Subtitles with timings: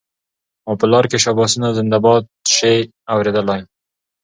[0.67, 2.23] او په لار کي شاباسونه زنده باد
[2.55, 2.73] سې
[3.13, 3.61] اورېدلای